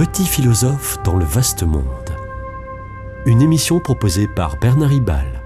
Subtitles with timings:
[0.00, 1.84] petit philosophe dans le vaste monde.
[3.26, 5.42] Une émission proposée par Bernard Ribal.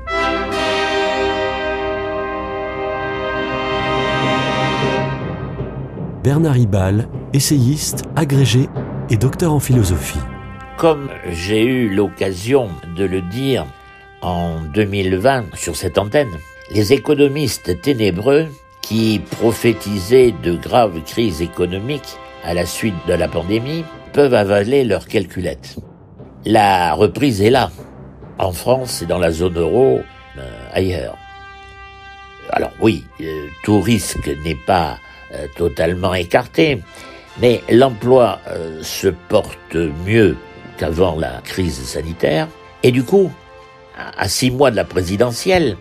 [6.23, 8.69] Bernard Ribal, essayiste, agrégé
[9.11, 10.21] et docteur en philosophie.
[10.77, 13.67] Comme j'ai eu l'occasion de le dire
[14.23, 16.39] en 2020 sur cette antenne,
[16.71, 18.47] les économistes ténébreux
[18.83, 25.09] qui prophétisaient de graves crises économiques à la suite de la pandémie peuvent avaler leurs
[25.09, 25.77] calculettes.
[26.47, 27.71] La reprise est là,
[28.39, 30.01] en France et dans la zone euro,
[30.39, 31.19] euh, ailleurs.
[32.51, 34.99] Alors oui, euh, tout risque n'est pas
[35.33, 36.81] euh, totalement écarté,
[37.41, 38.39] mais l'emploi
[38.83, 39.75] se porte
[40.07, 40.37] mieux
[40.79, 42.47] qu'avant la crise sanitaire,
[42.85, 43.33] et du coup,
[43.97, 45.77] à six mois de la présidentielle,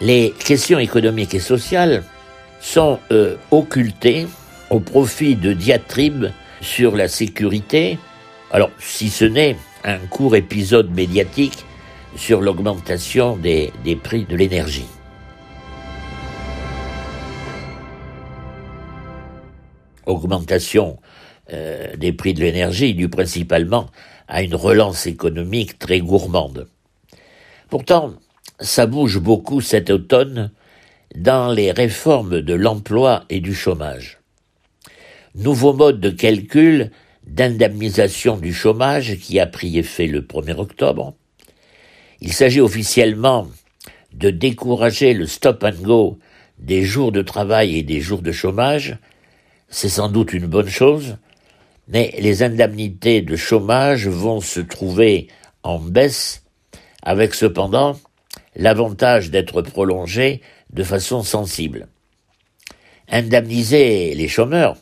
[0.00, 2.04] les questions économiques et sociales
[2.60, 2.98] sont
[3.50, 4.26] occultées
[4.70, 6.28] au profit de diatribes
[6.60, 7.98] sur la sécurité,
[8.50, 11.64] alors si ce n'est un court épisode médiatique
[12.16, 14.86] sur l'augmentation des, prix de l'énergie.
[20.06, 20.98] Augmentation
[21.52, 23.90] euh, des prix de l'énergie due principalement
[24.28, 26.68] à une relance économique très gourmande.
[27.68, 28.14] Pourtant,
[28.60, 30.50] ça bouge beaucoup cet automne
[31.14, 34.18] dans les réformes de l'emploi et du chômage.
[35.34, 36.92] Nouveau mode de calcul
[37.26, 41.14] d'indemnisation du chômage qui a pris effet le 1er octobre.
[42.20, 43.48] Il s'agit officiellement
[44.12, 46.18] de décourager le stop and go
[46.60, 48.96] des jours de travail et des jours de chômage.
[49.68, 51.16] C'est sans doute une bonne chose,
[51.88, 55.26] mais les indemnités de chômage vont se trouver
[55.64, 56.44] en baisse,
[57.02, 57.98] avec cependant
[58.54, 61.88] l'avantage d'être prolongées de façon sensible.
[63.08, 64.76] Indemniser les chômeurs,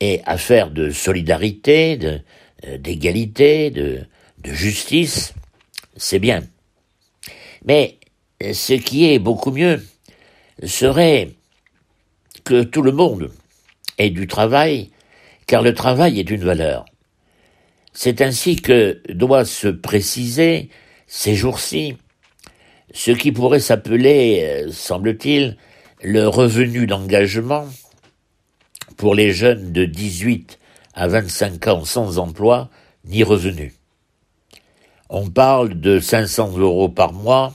[0.00, 1.98] et affaire de solidarité,
[2.66, 4.00] euh, d'égalité, de,
[4.38, 5.34] de justice,
[5.96, 6.42] c'est bien.
[7.64, 7.98] Mais
[8.40, 9.84] ce qui est beaucoup mieux
[10.64, 11.30] serait
[12.44, 13.32] que tout le monde
[13.98, 14.90] ait du travail,
[15.46, 16.84] car le travail est une valeur.
[17.92, 20.68] C'est ainsi que doit se préciser
[21.08, 21.96] ces jours-ci
[22.92, 25.56] ce qui pourrait s'appeler, euh, semble-t-il,
[26.02, 27.66] le revenu d'engagement
[28.98, 30.58] pour les jeunes de 18
[30.92, 32.68] à 25 ans sans emploi
[33.04, 33.72] ni revenu.
[35.08, 37.54] On parle de 500 euros par mois,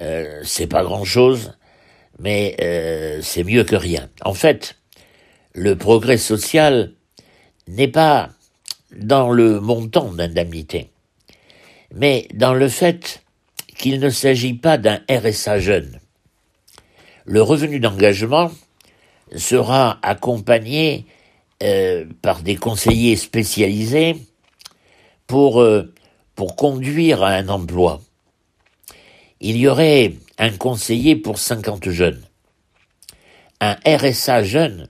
[0.00, 1.52] euh, c'est pas grand-chose,
[2.18, 4.08] mais euh, c'est mieux que rien.
[4.24, 4.78] En fait,
[5.54, 6.92] le progrès social
[7.68, 8.30] n'est pas
[8.96, 10.90] dans le montant d'indemnité,
[11.94, 13.22] mais dans le fait
[13.76, 16.00] qu'il ne s'agit pas d'un RSA jeune.
[17.26, 18.50] Le revenu d'engagement
[19.36, 21.06] sera accompagné
[21.62, 24.16] euh, par des conseillers spécialisés
[25.26, 25.92] pour, euh,
[26.34, 28.00] pour conduire à un emploi.
[29.40, 32.22] Il y aurait un conseiller pour 50 jeunes.
[33.60, 34.88] Un RSA jeune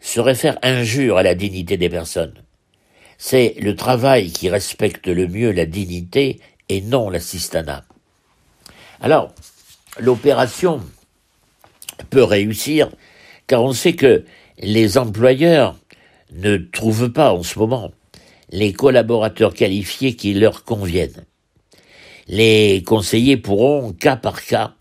[0.00, 2.34] serait faire injure à la dignité des personnes.
[3.18, 7.84] C'est le travail qui respecte le mieux la dignité et non l'assistanat.
[9.00, 9.34] Alors,
[9.98, 10.82] l'opération
[12.10, 12.90] peut réussir
[13.50, 14.24] car on sait que
[14.60, 15.76] les employeurs
[16.32, 17.90] ne trouvent pas en ce moment
[18.52, 21.24] les collaborateurs qualifiés qui leur conviennent.
[22.28, 24.74] Les conseillers pourront, cas par cas,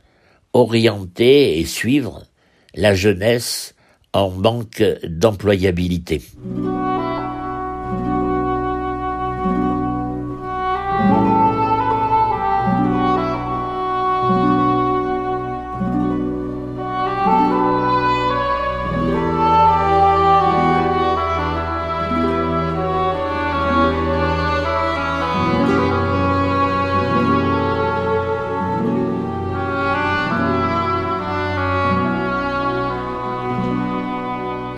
[0.54, 2.26] orienter et suivre
[2.76, 3.74] la jeunesse
[4.14, 6.22] en manque d'employabilité.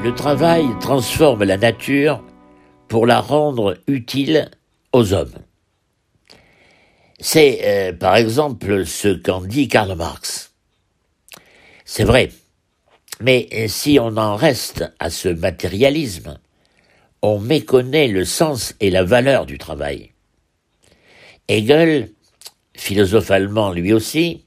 [0.03, 2.23] Le travail transforme la nature
[2.87, 4.49] pour la rendre utile
[4.93, 5.35] aux hommes.
[7.19, 10.53] C'est euh, par exemple ce qu'en dit Karl Marx.
[11.85, 12.31] C'est vrai,
[13.19, 16.39] mais si on en reste à ce matérialisme,
[17.21, 20.13] on méconnaît le sens et la valeur du travail.
[21.47, 22.09] Hegel,
[22.75, 24.45] philosophe allemand lui aussi,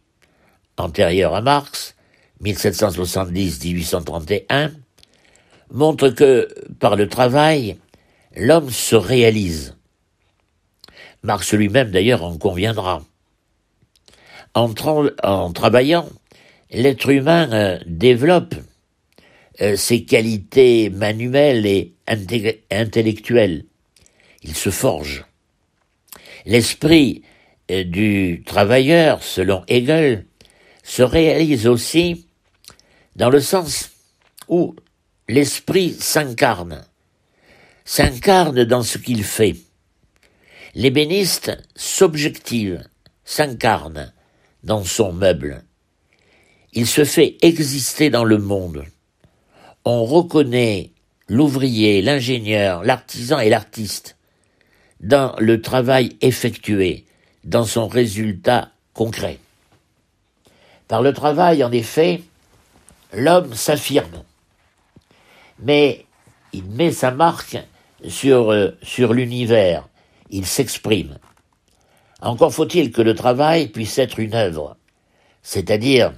[0.78, 1.94] antérieur à Marx,
[2.42, 4.72] 1770-1831,
[5.74, 6.48] montre que,
[6.80, 7.76] par le travail,
[8.34, 9.76] l'homme se réalise.
[11.22, 13.02] Marx lui-même d'ailleurs en conviendra.
[14.54, 14.72] En,
[15.52, 16.08] travaillant,
[16.70, 18.54] l'être humain euh, développe
[19.60, 21.94] euh, ses qualités manuelles et
[22.70, 23.64] intellectuelles
[24.44, 25.24] il se forge.
[26.46, 27.22] L'esprit
[27.70, 30.26] euh, du travailleur, selon Hegel,
[30.82, 32.26] se réalise aussi
[33.16, 33.90] dans le sens
[34.48, 34.76] où
[35.28, 36.84] l'esprit s'incarne,
[37.84, 39.56] s'incarne dans ce qu'il fait.
[40.74, 42.84] L'ébéniste s'objective,
[43.24, 44.12] s'incarne
[44.64, 45.62] dans son meuble.
[46.72, 48.84] Il se fait exister dans le monde.
[49.84, 50.90] On reconnaît
[51.28, 54.16] l'ouvrier, l'ingénieur, l'artisan et l'artiste
[55.00, 57.04] dans le travail effectué,
[57.44, 59.38] dans son résultat concret.
[60.88, 62.22] Par le travail, en effet,
[63.12, 64.22] l'homme s'affirme,
[65.64, 66.04] mais
[66.52, 67.58] il met sa marque
[68.06, 69.88] sur, euh, sur l'univers,
[70.30, 71.18] il s'exprime.
[72.20, 74.76] Encore faut-il que le travail puisse être une œuvre,
[75.42, 76.12] c'est-à-dire,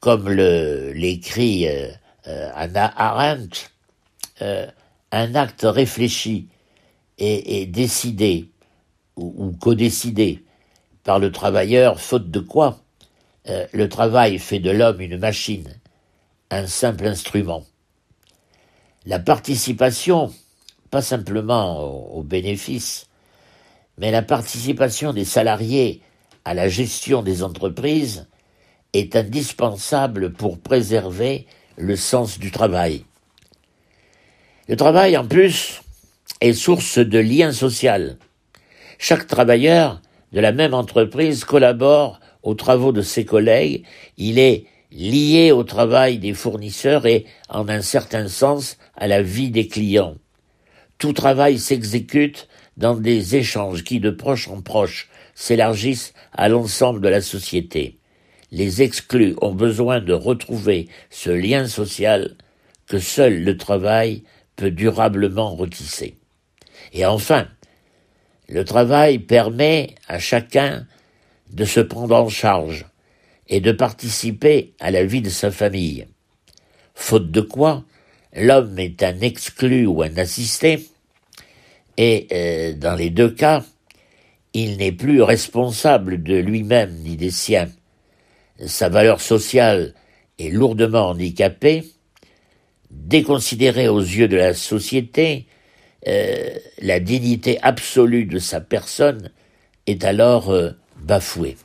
[0.00, 1.88] comme l'écrit euh,
[2.28, 3.70] euh, Anna Arendt,
[5.10, 6.46] un acte réfléchi
[7.18, 8.50] et, décidé
[9.16, 10.44] ou, ou co-décidé
[11.02, 12.78] par le travailleur, faute de quoi
[13.46, 15.74] le travail fait de l'homme une machine,
[16.50, 17.64] un simple instrument.
[19.08, 20.34] La participation,
[20.90, 23.06] pas simplement aux bénéfices,
[23.96, 26.02] mais la participation des salariés
[26.44, 28.26] à la gestion des entreprises
[28.92, 31.46] est indispensable pour préserver
[31.78, 33.06] le sens du travail.
[34.68, 35.80] Le travail, en plus,
[36.42, 38.18] est source de lien social.
[38.98, 40.02] Chaque travailleur
[40.32, 43.86] de la même entreprise collabore aux travaux de ses collègues,
[44.18, 49.50] il est lié au travail des fournisseurs et, en un certain sens, à la vie
[49.50, 50.16] des clients.
[50.98, 57.08] Tout travail s'exécute dans des échanges qui, de proche en proche, s'élargissent à l'ensemble de
[57.08, 57.98] la société.
[58.50, 62.36] Les exclus ont besoin de retrouver ce lien social
[62.86, 64.22] que seul le travail
[64.56, 66.16] peut durablement retisser.
[66.92, 67.46] Et enfin,
[68.48, 70.86] le travail permet à chacun
[71.52, 72.86] de se prendre en charge
[73.48, 76.06] et de participer à la vie de sa famille.
[76.94, 77.84] Faute de quoi,
[78.34, 80.88] l'homme est un exclu ou un assisté,
[81.96, 83.64] et euh, dans les deux cas,
[84.54, 87.68] il n'est plus responsable de lui-même ni des siens.
[88.66, 89.94] Sa valeur sociale
[90.38, 91.84] est lourdement handicapée,
[92.90, 95.46] déconsidérée aux yeux de la société,
[96.06, 99.30] euh, la dignité absolue de sa personne
[99.86, 100.70] est alors euh,
[101.02, 101.56] bafouée.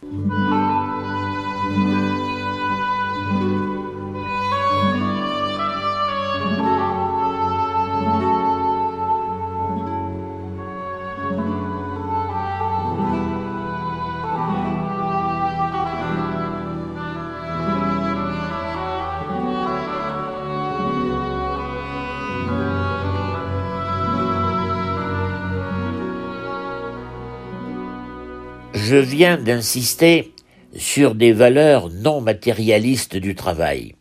[28.84, 30.34] Je viens d'insister
[30.76, 33.96] sur des valeurs non matérialistes du travail.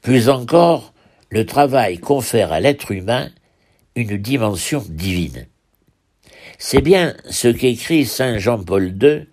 [0.00, 0.94] Plus encore,
[1.28, 3.30] le travail confère à l'être humain
[3.94, 5.46] une dimension divine.
[6.58, 9.26] C'est bien ce qu'écrit Saint Jean-Paul II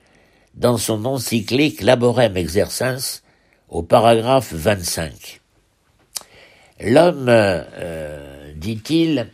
[0.54, 3.24] dans son encyclique Laborem Exercens
[3.70, 5.40] au paragraphe 25.
[6.82, 9.32] L'homme, euh, dit-il,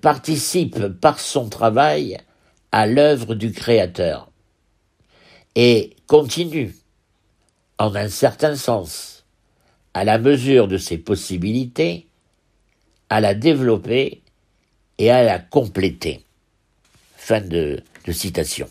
[0.00, 2.18] participe par son travail
[2.72, 4.30] à l'œuvre du Créateur
[5.54, 6.74] et continue,
[7.78, 9.24] en un certain sens,
[9.94, 12.06] à la mesure de ses possibilités,
[13.10, 14.22] à la développer
[14.98, 16.24] et à la compléter.
[17.16, 18.70] Fin de, citation.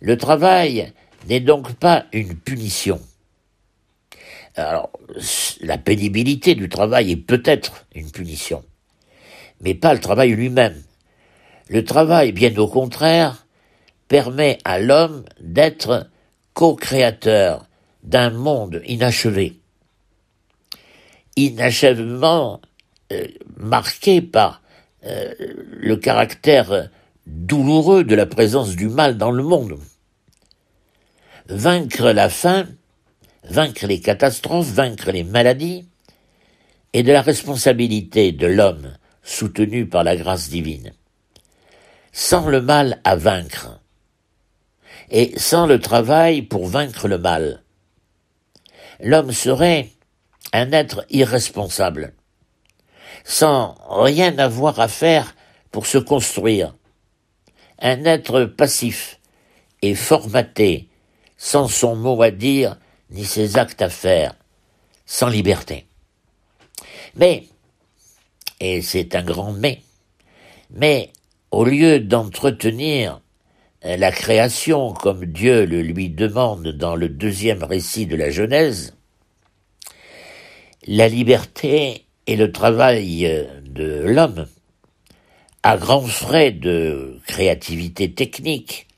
[0.00, 0.92] Le travail
[1.26, 3.00] n'est donc pas une punition.
[4.54, 4.90] Alors,
[5.62, 8.64] la pénibilité du travail est peut-être une punition,
[9.62, 10.80] mais pas le travail lui-même.
[11.68, 13.46] Le travail, bien au contraire,
[14.08, 16.08] permet à l'homme d'être
[16.54, 17.66] co-créateur
[18.02, 19.58] d'un monde inachevé.
[21.36, 22.60] Inachèvement
[23.12, 23.26] euh,
[23.56, 24.62] marqué par
[25.06, 25.32] euh,
[25.70, 26.90] le caractère
[27.26, 29.78] douloureux de la présence du mal dans le monde.
[31.48, 32.66] Vaincre la faim,
[33.44, 35.86] vaincre les catastrophes, vaincre les maladies,
[36.92, 40.92] est de la responsabilité de l'homme soutenu par la grâce divine
[42.12, 43.80] sans le mal à vaincre,
[45.10, 47.62] et sans le travail pour vaincre le mal.
[49.00, 49.90] L'homme serait
[50.52, 52.12] un être irresponsable,
[53.24, 55.34] sans rien avoir à faire
[55.70, 56.74] pour se construire,
[57.80, 59.18] un être passif
[59.80, 60.88] et formaté,
[61.36, 62.76] sans son mot à dire
[63.10, 64.34] ni ses actes à faire,
[65.06, 65.86] sans liberté.
[67.16, 67.48] Mais,
[68.60, 69.82] et c'est un grand mais,
[70.70, 71.12] Mais
[71.52, 73.20] au lieu d'entretenir
[73.84, 78.96] la création comme Dieu le lui demande dans le deuxième récit de la Genèse,
[80.86, 84.46] la liberté et le travail de l'homme,
[85.62, 88.88] à grands frais de créativité technique,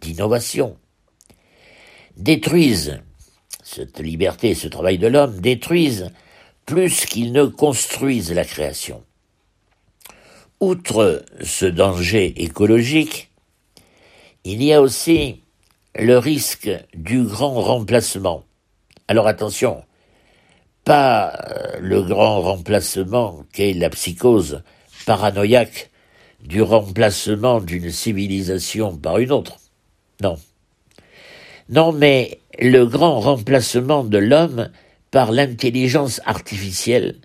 [0.00, 0.76] d'innovation,
[2.16, 3.00] détruisent,
[3.62, 6.10] cette liberté et ce travail de l'homme détruisent
[6.66, 9.04] plus qu'ils ne construisent la création.
[10.62, 13.32] Outre ce danger écologique,
[14.44, 15.42] il y a aussi
[15.96, 18.44] le risque du grand remplacement.
[19.08, 19.82] Alors attention,
[20.84, 24.62] pas euh, le grand remplacement qu'est la psychose
[25.04, 25.90] paranoïaque
[26.44, 29.56] du remplacement d'une civilisation par une autre.
[30.20, 30.38] Non.
[31.70, 34.70] Non, mais le grand remplacement de l'homme
[35.10, 37.16] par l'intelligence artificielle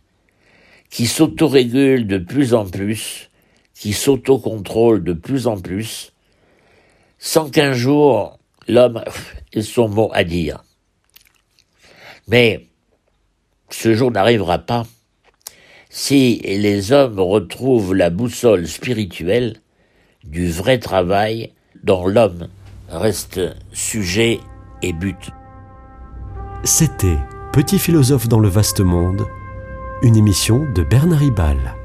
[0.89, 3.26] qui s'autorégule de plus en plus,
[3.77, 6.13] qui s'autocontrôle de plus en plus,
[7.19, 9.03] sans qu'un jour l'homme
[9.53, 10.63] ait son mot à dire.
[12.27, 12.67] Mais
[13.69, 14.86] ce jour n'arrivera pas
[15.89, 19.62] si les hommes retrouvent la boussole spirituelle
[20.24, 21.53] du vrai travail
[21.84, 22.50] dont l'homme
[22.89, 23.39] reste
[23.72, 24.39] sujet
[24.81, 25.29] et but.
[26.63, 27.17] C'était
[27.53, 29.25] Petit philosophe dans le vaste monde,
[30.03, 31.75] une émission de Bernard Ribal.